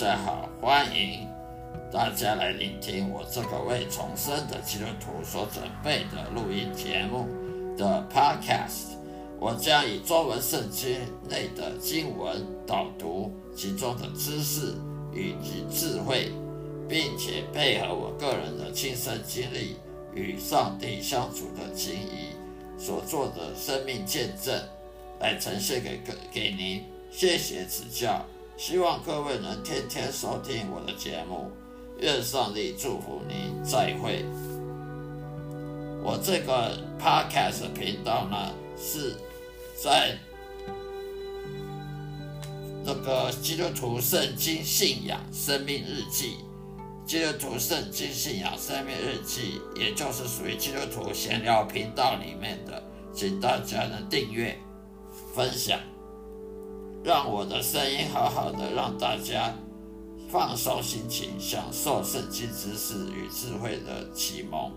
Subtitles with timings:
[0.00, 1.28] 大家好，欢迎
[1.92, 7.28] 大家来聆听我这个为重生的基督徒所准备的录音节目
[7.76, 8.96] 的 Podcast。
[9.38, 14.74] 我将以中文圣经内的经文导读其中的知识
[15.12, 16.32] 以及智慧，
[16.88, 19.76] 并且配合我个人的亲身经历
[20.14, 22.34] 与上帝相处的情谊
[22.78, 24.58] 所做的生命见证，
[25.20, 26.86] 来呈现给给给您。
[27.10, 28.24] 谢谢指教。
[28.60, 31.50] 希望各位能天天收听我的节目，
[31.98, 33.50] 愿上帝祝福你。
[33.64, 34.22] 再会。
[36.02, 39.16] 我这个 podcast 频道呢，是
[39.74, 40.14] 在
[42.84, 46.36] 那个基督徒圣经信仰生命日记，
[47.06, 52.82] 基督徒圣经信仰生命日记，也就是属于基督徒闲聊频道里面的，
[53.14, 54.54] 请大家呢订阅、
[55.34, 55.80] 分享。
[57.02, 59.54] 让我的声音好好的，让大家
[60.28, 64.70] 放松心情，享受圣经知识与智慧的启蒙，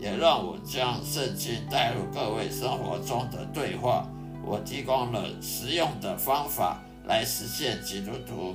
[0.00, 4.08] 也让我将圣经带入各位生活中的对话。
[4.42, 8.54] 我提供了实用的方法来实现基督徒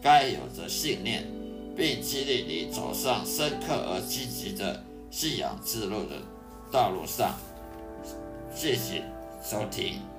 [0.00, 1.30] 该有的信念，
[1.76, 6.16] 并激励你走上深刻而积极的信仰之路的
[6.72, 7.34] 道路上。
[8.54, 9.04] 谢谢
[9.42, 10.13] 收听。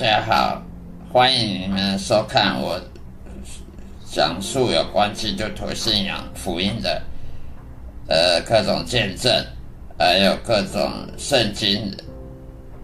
[0.00, 0.62] 大家好，
[1.12, 2.80] 欢迎你们收看我
[4.10, 7.02] 讲述有关基督徒信仰福音的
[8.08, 9.30] 呃各种见证，
[9.98, 11.94] 还有各种圣经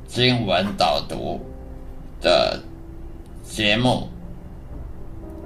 [0.07, 1.41] 经文导读
[2.21, 2.61] 的
[3.43, 4.07] 节目。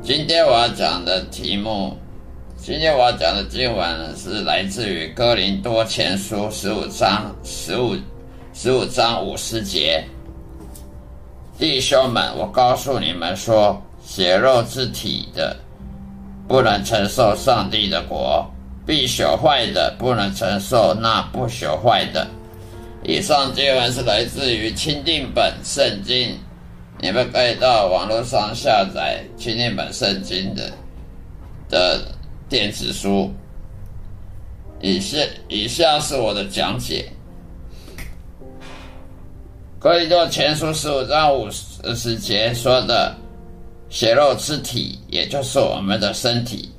[0.02, 1.96] 今天我要讲的题目，
[2.56, 7.96] 今天我要讲的经文是来自于哥林多前书十五章十五
[8.52, 10.04] 十五章五十节。
[11.60, 15.54] 弟兄们，我告诉你们说，血肉之体的
[16.48, 18.50] 不能承受上帝的国，
[18.86, 22.26] 必朽坏的不能承受那不朽坏的。
[23.04, 26.34] 以上经文是来自于钦定本圣经，
[26.98, 30.72] 你们可以到网络上下载钦定本圣经的
[31.68, 32.00] 的
[32.48, 33.30] 电子书。
[34.80, 37.04] 以下以下是我的讲解。
[39.80, 43.14] 哥林多前书十五章五十节说的
[43.88, 46.70] 血肉之体，也就是我们的身体。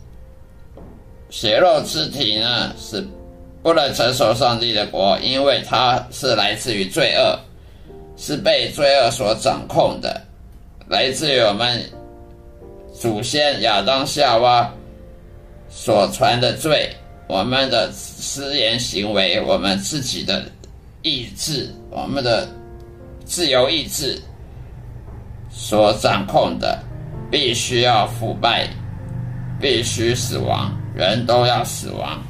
[1.31, 3.03] 血肉之体呢，是
[3.63, 7.40] 不能承受上帝的国，因为它是来自于罪恶，
[8.17, 10.22] 是被罪恶所掌控的，
[10.88, 11.84] 来自于我们
[12.94, 14.72] 祖先亚当夏娃
[15.72, 16.88] 所传的罪，
[17.28, 20.45] 我们的私言行为，我们自己的
[21.01, 22.47] 意志，我们的。
[23.31, 24.21] 自由意志
[25.49, 26.77] 所掌控的，
[27.31, 28.67] 必须要腐败，
[29.57, 32.21] 必须死亡，人都要死亡。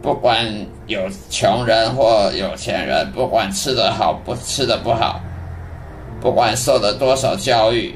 [0.00, 0.42] 不管
[0.86, 5.20] 有穷人或有钱人，不管吃的好不吃的不好，
[6.18, 7.94] 不管受了多少教育，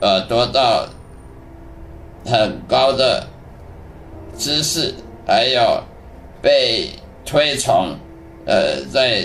[0.00, 0.86] 呃，得到
[2.26, 3.26] 很高的
[4.36, 4.94] 知识，
[5.26, 5.82] 还有
[6.42, 6.90] 被
[7.24, 7.96] 推崇，
[8.44, 9.24] 呃，在。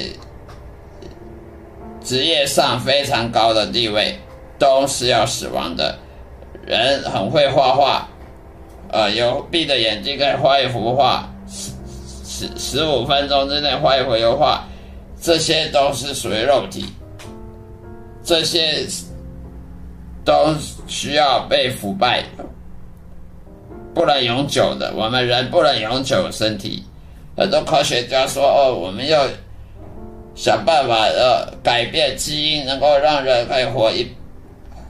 [2.05, 4.15] 职业上非常高的地位，
[4.59, 5.97] 都是要死亡的。
[6.63, 8.07] 人很会画画，
[8.91, 11.71] 呃，有闭着眼睛可以画一幅画，十
[12.23, 14.63] 十十五分钟之内画一幅油画，
[15.19, 16.85] 这些都是属于肉体，
[18.23, 18.85] 这些
[20.23, 20.53] 都
[20.87, 22.23] 需要被腐败，
[23.95, 24.93] 不能永久的。
[24.95, 26.83] 我们人不能永久身体。
[27.35, 29.27] 很多科学家说：“哦，我们要。”
[30.35, 34.05] 想办法呃改变基因，能够让人可以活一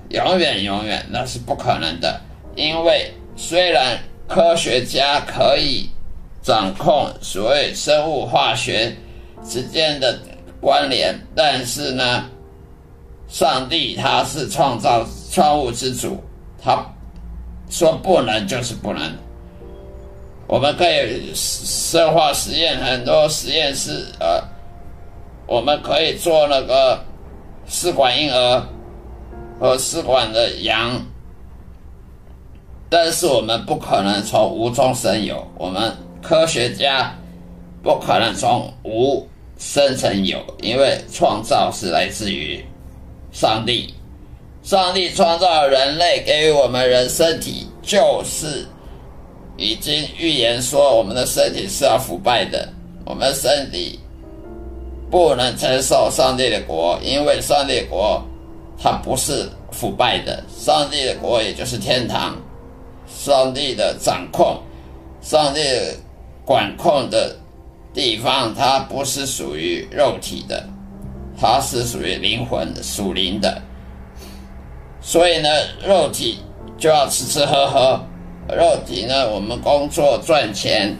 [0.09, 2.19] 永远永远，那是不可能的。
[2.55, 3.97] 因为虽然
[4.27, 5.87] 科学家可以
[6.41, 8.91] 掌控所谓生物化学
[9.47, 10.17] 之间的
[10.59, 12.25] 关联，但是呢，
[13.27, 16.23] 上帝他是创造创物之主，
[16.59, 16.83] 他
[17.69, 19.13] 说不能就是不能。
[20.47, 24.54] 我们可以生化实验，很多实验室呃。
[25.47, 26.99] 我们可以做那个
[27.67, 28.63] 试管婴儿
[29.59, 30.99] 和试管的羊，
[32.89, 35.45] 但是我们不可能从无中生有。
[35.57, 37.13] 我们科学家
[37.83, 39.27] 不可能从无
[39.57, 42.63] 生成有，因为创造是来自于
[43.31, 43.93] 上帝。
[44.63, 48.65] 上帝创造人类，给予我们人身体，就是
[49.57, 52.67] 已经预言说我们的身体是要腐败的，
[53.05, 53.99] 我们身体
[55.09, 58.23] 不能承受上帝的国，因为上帝国
[58.81, 62.35] 它不是腐败的，上帝的国也就是天堂，
[63.07, 64.59] 上帝的掌控，
[65.21, 65.61] 上帝
[66.45, 67.35] 管控的。
[67.93, 70.67] 地方它不是属于肉体的，
[71.39, 73.61] 它是属于灵魂的、属灵的。
[74.99, 75.47] 所以呢，
[75.87, 76.39] 肉体
[76.77, 78.01] 就要吃吃喝喝，
[78.53, 80.93] 肉体呢，我们工作赚钱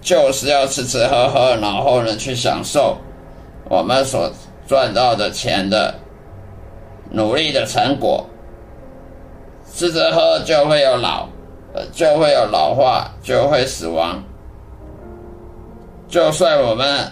[0.00, 2.96] 就是要吃吃喝喝，然后呢去享受
[3.68, 4.30] 我们所
[4.66, 5.94] 赚到的钱的
[7.10, 8.26] 努力的成果。
[9.72, 11.28] 吃吃喝就会有老，
[11.92, 14.22] 就会有老化，就会死亡。
[16.08, 17.10] 就算我们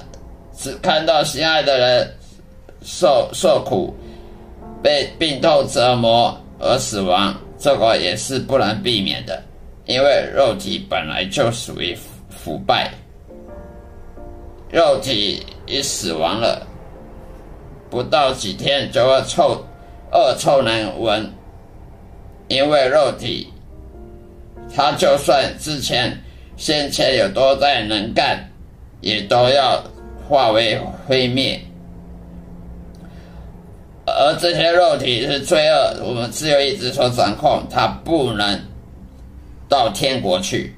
[0.57, 2.17] 只看到心爱的人
[2.81, 3.95] 受受苦、
[4.83, 9.43] 被病痛折磨而死亡，这个也是不能避免的，
[9.85, 11.95] 因为肉体本来就属于
[12.31, 12.91] 腐败，
[14.71, 16.67] 肉体一死亡了，
[17.91, 19.65] 不到几天就会臭
[20.13, 21.33] 恶臭难闻，
[22.49, 23.53] 因为肉体，
[24.75, 26.19] 他就算之前
[26.57, 28.49] 先前有多在能干。
[29.01, 29.85] 也都要
[30.27, 31.61] 化为灰灭，
[34.07, 38.59] 而这些肉体是罪恶，我们只有一只所掌控，它不能
[39.69, 40.75] 到天国去。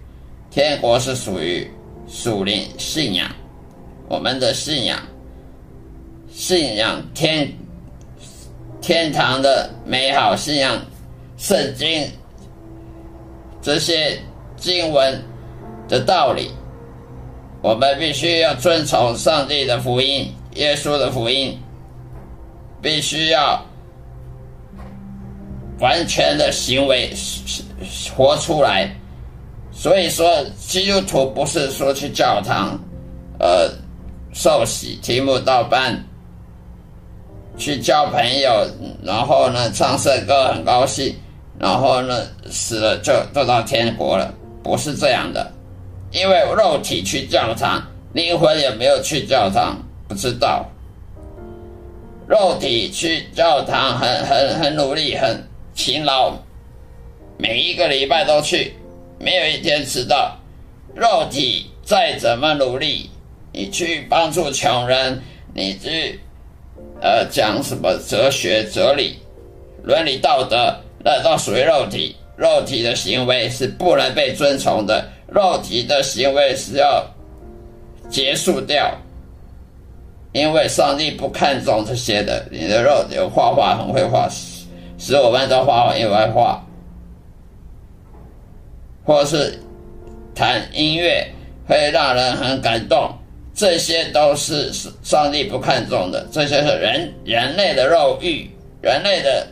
[0.51, 1.71] 天国是属于
[2.09, 3.31] 属灵信仰，
[4.09, 4.99] 我们的信仰，
[6.31, 7.53] 信仰天
[8.81, 10.81] 天堂的美好，信仰
[11.37, 12.09] 圣经
[13.61, 14.19] 这些
[14.57, 15.23] 经文
[15.89, 16.51] 的道理。
[17.63, 21.59] 我们必须要遵从上帝的福音，耶稣的福音，
[22.81, 23.61] 必须要
[25.81, 27.13] 完全的行为
[28.15, 28.89] 活出来。
[29.73, 32.79] 所以说，基督徒不是说去教堂，
[33.41, 33.69] 呃，
[34.37, 35.99] 受洗、题目到班，
[37.57, 38.67] 去交朋友，
[39.03, 41.17] 然后呢唱圣歌很高兴，
[41.59, 44.31] 然后呢死了就都到天国了，
[44.63, 45.51] 不是这样的。
[46.13, 50.67] 因为肉体去教堂，灵魂也没有去教堂，不知道。
[52.29, 55.43] 肉体去教堂很很很努力，很
[55.75, 56.35] 勤劳，
[57.39, 58.75] 每一个礼拜都去，
[59.19, 60.37] 没有一天迟到。
[60.95, 63.09] 肉体再怎么努力，
[63.57, 65.19] 你去帮助穷人，
[65.55, 66.21] 你去
[67.01, 69.19] 呃讲什么哲学、哲理、
[69.83, 72.15] 伦理道德，那都属于肉体。
[72.37, 75.09] 肉体的行为是不能被遵从的。
[75.27, 77.03] 肉体的行为是要
[78.11, 78.95] 结束掉，
[80.33, 82.47] 因为上帝不看重这些的。
[82.51, 84.29] 你的肉体画画很会画，
[84.99, 86.63] 十五分钟画完一幅画，
[89.03, 89.59] 或是
[90.35, 91.27] 弹音乐
[91.67, 93.11] 会让人很感动，
[93.57, 94.71] 这些都是
[95.03, 96.29] 上帝不看重的。
[96.31, 98.49] 这些是人人类的肉欲，
[98.83, 99.49] 人类的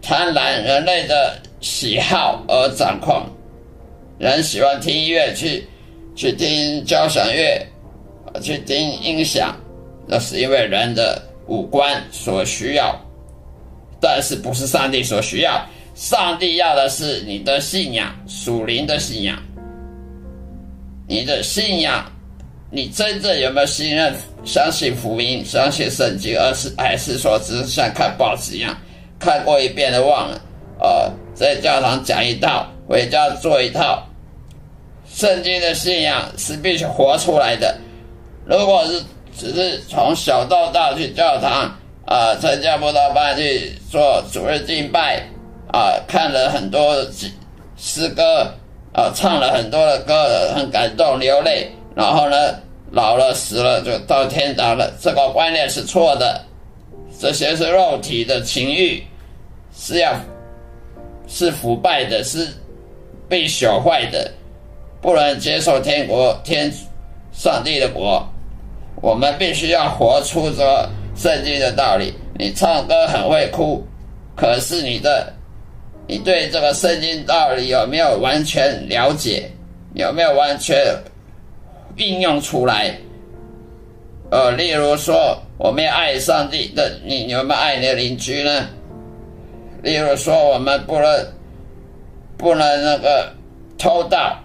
[0.00, 3.20] 贪婪，人类的喜好而掌控。
[4.16, 5.66] 人喜欢听音乐，去
[6.14, 7.66] 去听交响乐，
[8.40, 9.56] 去听音响，
[10.06, 12.96] 那是因为人的五官所需要，
[14.00, 15.66] 但是不是上帝所需要。
[15.96, 19.36] 上帝要的是你的信仰，属灵的信仰。
[21.08, 22.10] 你的信仰，
[22.74, 24.14] 你真正有没有信任、
[24.46, 28.74] 相信福音、相信圣经，而是还是说只是像看报纸一样，
[29.18, 30.40] 看过一遍就忘了？
[30.80, 34.02] 呃，在教堂讲一套，回家做一套。
[35.06, 37.76] 圣经的信仰是必须活出来的。
[38.46, 39.02] 如果是
[39.36, 41.70] 只是从小到大去教堂
[42.06, 45.22] 啊，参加布道班去做主日敬拜
[45.70, 46.96] 啊，看了很多
[47.76, 48.50] 诗歌
[48.94, 52.36] 啊，唱了很多的歌，很感动流泪，然后呢，
[52.90, 56.40] 老了死了就到天堂了，这个观念是错的。
[57.18, 59.02] 这些是肉体的情欲，
[59.76, 60.14] 是要
[61.28, 62.48] 是腐败的，是
[63.28, 64.30] 被朽坏的。
[65.00, 66.72] 不能接受天国天
[67.32, 68.26] 上帝的国，
[69.00, 72.14] 我们必须要活出这圣经的道理。
[72.38, 73.84] 你唱歌很会哭，
[74.34, 75.32] 可是你的
[76.06, 79.50] 你对这个圣经道理有没有完全了解？
[79.94, 80.76] 有没有完全
[81.96, 82.94] 运用出来？
[84.30, 88.66] 呃，例如说，我们要爱上帝的，你有没有爱你的邻居呢？
[89.82, 91.26] 例如说，我们不能
[92.38, 93.30] 不能那个
[93.76, 94.38] 偷盗。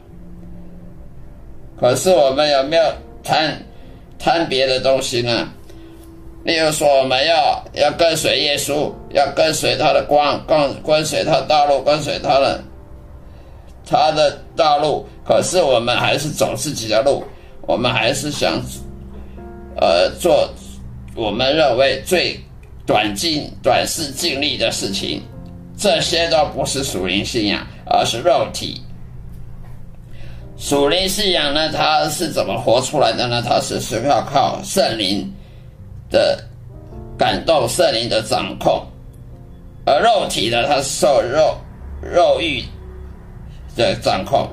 [1.79, 2.83] 可是我们有没有
[3.23, 3.55] 贪
[4.17, 5.47] 贪别的东西呢？
[6.43, 12.61] 例如说，我们要要跟随耶稣，要跟随他的光，跟跟随他道路，跟随他的
[13.85, 15.05] 他的道路。
[15.25, 17.23] 可是我们还是走自己的路，
[17.67, 18.59] 我们还是想，
[19.75, 20.49] 呃，做
[21.13, 22.39] 我们认为最
[22.85, 25.21] 短尽短视尽力的事情。
[25.77, 28.81] 这些都不是属灵信仰，而是肉体。
[30.57, 33.43] 属灵信仰呢，它是怎么活出来的呢？
[33.45, 35.31] 它是是要靠圣灵。
[36.09, 36.41] 的
[37.17, 38.81] 感动，圣灵的掌控，
[39.85, 41.53] 而肉体呢，它受肉
[42.01, 42.63] 肉欲
[43.75, 44.47] 的掌控，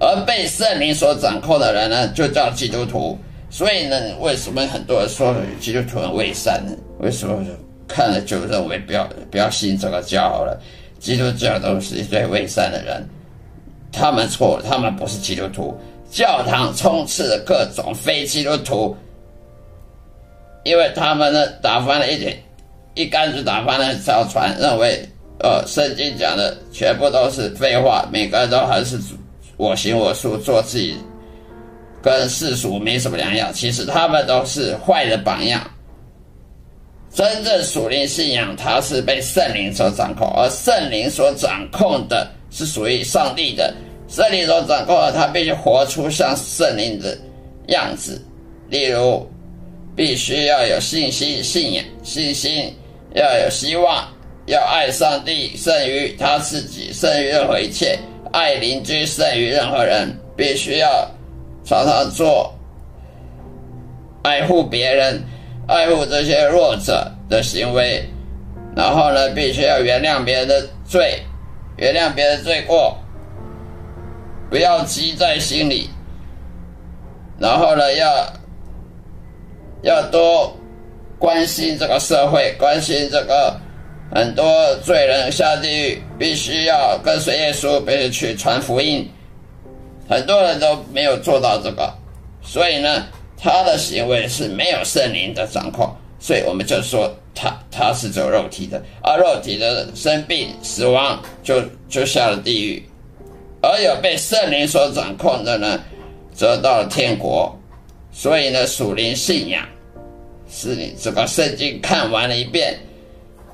[0.00, 3.16] 而被圣灵所掌控的人呢，就叫基督徒。
[3.50, 6.72] 所以呢，为什么很多人说基督徒很伪善呢？
[6.98, 7.44] 为什么
[7.86, 10.60] 看了就认为不要不要信这个教好了？
[10.98, 13.06] 基督教都是一堆伪善的人，
[13.92, 15.78] 他们错，他们不是基督徒。
[16.10, 18.96] 教堂充斥着各种非基督徒。
[20.62, 22.36] 因为他们呢打翻了一点，
[22.94, 25.02] 一竿子打翻了一条船，认为，
[25.38, 28.98] 呃，圣经讲的全部都是废话，每个人都还是
[29.60, 30.96] 我行我素，做自己，
[32.02, 33.52] 跟世俗没什么两样。
[33.52, 35.60] 其实他们都是坏的榜样。
[37.12, 43.74] 真正属灵信仰，它是被圣灵所掌控，而圣灵所掌控的是属于上帝的。
[44.08, 47.18] 圣灵所掌控的，他必须活出像圣灵的
[47.66, 48.20] 样子，
[48.68, 49.28] 例如。
[49.96, 52.72] 必须要有信心、信仰、信心，
[53.14, 54.08] 要有希望，
[54.46, 57.98] 要爱上帝胜于他自己，胜于任何一切，
[58.32, 60.08] 爱邻居胜于任何人。
[60.36, 61.06] 必须要
[61.64, 62.54] 常常做
[64.22, 65.22] 爱护别人、
[65.66, 68.02] 爱护这些弱者的行为。
[68.74, 71.22] 然后呢，必须要原谅别人的罪，
[71.76, 72.96] 原谅别人的罪过，
[74.48, 75.90] 不要积在心里。
[77.38, 78.26] 然后呢，要。
[79.82, 80.54] 要多
[81.18, 83.58] 关心这个社会，关心这个
[84.12, 84.44] 很多
[84.84, 89.08] 罪人下地狱，必须要跟随耶稣，必须去传福音。
[90.08, 91.92] 很多人都没有做到这个，
[92.42, 95.88] 所以呢，他的行为是没有圣灵的掌控，
[96.18, 102.82] 所以我们就说他他是走肉体的，而肉体的生病死亡就就下了地狱，
[103.62, 105.80] 而有被圣灵所掌控的呢，
[106.34, 107.56] 则到了天国。
[108.12, 109.64] 所以呢，属灵信仰
[110.50, 112.76] 是你这个圣经看完了一遍，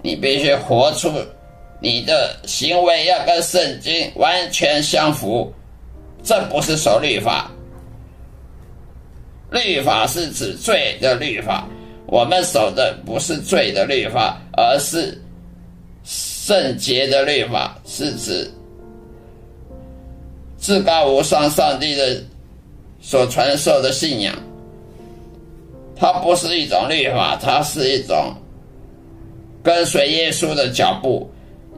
[0.07, 1.11] 你必须活出
[1.81, 5.53] 你的行为要跟圣经完全相符。
[6.23, 7.51] 这不是守律法，
[9.51, 11.67] 律法是指罪的律法，
[12.07, 15.21] 我们守的不是罪的律法，而是
[16.05, 18.49] 圣洁的律法，是指
[20.61, 22.23] 至高无上上帝的。
[23.01, 24.35] 所传授的信仰，
[25.95, 28.35] 它不是一种律法，它是一种
[29.67, 31.29] 跟随耶稣的脚步。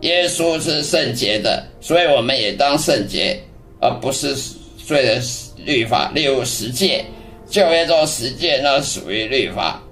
[0.03, 3.41] 耶稣是圣洁的，所以我们也当圣洁，
[3.81, 4.37] 而不是
[4.77, 5.21] 罪的
[5.57, 6.13] 律法。
[6.15, 7.03] 例如十诫，
[7.49, 9.83] 旧约中十诫那属于律法，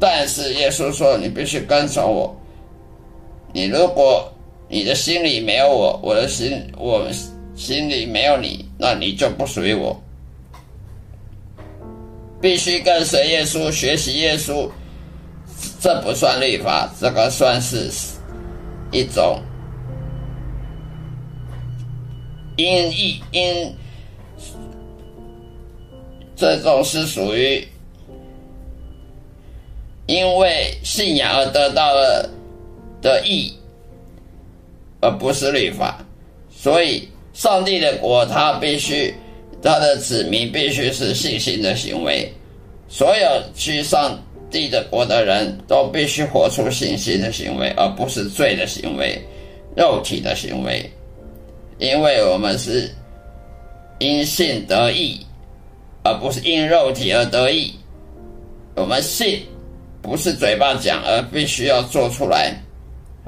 [0.00, 2.36] 但是耶稣说你必须跟从我。
[3.54, 4.30] 你如果
[4.68, 7.08] 你的心里没有我，我的心我
[7.54, 9.96] 心里没有你，那你就不属于我。
[12.40, 14.68] 必须跟随耶稣，学习耶稣，
[15.80, 17.90] 这不算律法，这个算是
[18.90, 19.40] 一种
[22.56, 23.72] 因义因，
[26.34, 27.66] 这种是属于
[30.06, 32.28] 因为信仰而得到了
[33.00, 33.54] 的义，
[35.00, 35.98] 而不是律法。
[36.50, 39.14] 所以，上帝的国，他必须。
[39.60, 42.32] 他的子民必须是信心的行为，
[42.88, 44.16] 所有去上
[44.50, 49.20] 帝的国的人都必须活出信心的行为，而不是罪的行为、
[49.76, 50.90] 肉体的行为。
[51.78, 52.90] 因为我们是
[53.98, 55.24] 因信得义，
[56.02, 57.72] 而不是因肉体而得义。
[58.74, 59.42] 我们信
[60.02, 62.54] 不是嘴巴讲，而必须要做出来。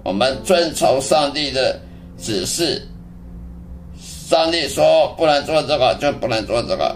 [0.02, 1.78] 我们遵从上帝的
[2.18, 2.86] 指示。
[3.98, 6.94] 上帝说不能做这个，就不能做这个；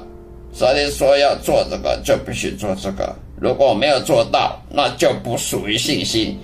[0.55, 3.15] 上帝说要做这个，就必须做这个。
[3.41, 6.39] 如果没有做到，那就不属于信心。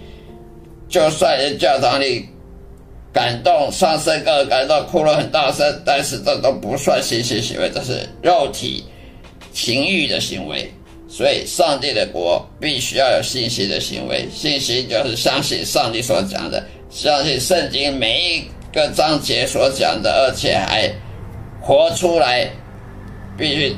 [0.88, 2.28] 就算在教堂里
[3.12, 8.84] 感动、上圣歌、感动、哭了很大声，但是这都不算信心行为，这是肉体
[9.52, 10.68] 情欲的行为。
[11.08, 14.28] 所以，上帝的国必须要有信心的行为。
[14.34, 18.44] 信心就是相信上帝所讲的，相信圣经每一。
[18.72, 20.88] 个章节所讲的，而且还
[21.60, 22.48] 活出来，
[23.36, 23.76] 必须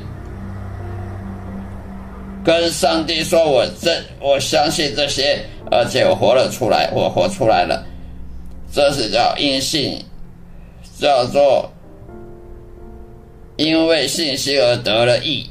[2.45, 7.87] 跟上帝说：“我这我相信这些，而且我活了出来，我活出来了。”
[8.73, 10.03] 这是叫因信，
[10.99, 11.71] 叫做
[13.57, 15.49] 因为信心而得了义。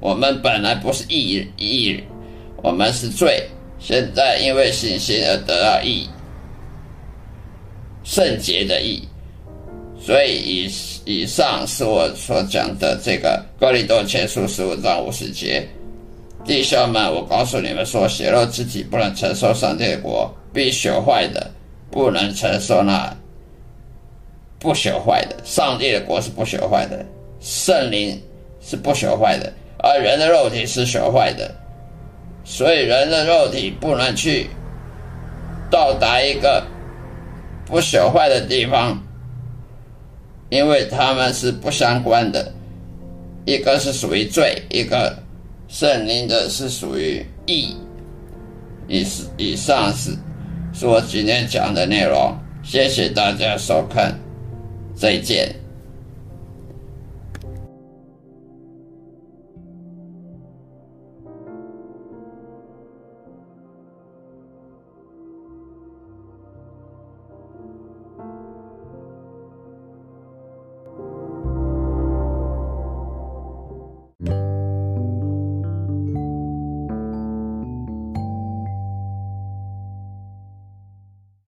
[0.00, 2.02] 我们本来不是义义，
[2.62, 3.46] 我们是罪。
[3.78, 6.08] 现在因为信心而得到义，
[8.02, 9.06] 圣洁的义。
[10.00, 10.70] 所以以
[11.04, 15.68] 以上是我所讲的这个《哥林多前书》十五章五十节。
[16.48, 21.50] 弟兄们，我告诉你们说，血肉之体不能承受上帝的国，必朽坏的
[21.90, 23.14] 不能承受那
[24.58, 25.36] 不朽坏的。
[25.44, 27.04] 上帝的国是不朽坏的，
[27.38, 28.18] 圣灵
[28.62, 31.54] 是不朽坏的，而人的肉体是朽坏的。
[32.44, 34.48] 所以人的肉体不能去
[35.70, 36.66] 到达一个
[37.66, 38.98] 不朽坏的地方，
[40.48, 42.50] 因为他们是不相关的。
[43.44, 45.14] 一个是属于罪，一个。
[45.68, 47.76] 圣灵的是属于义，
[48.88, 49.06] 以
[49.36, 50.16] 以上是
[50.72, 54.18] 是我今天讲的内容，谢谢大家收看，
[54.96, 55.54] 再见。